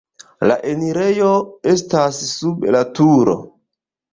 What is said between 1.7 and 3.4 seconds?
estas sub la turo.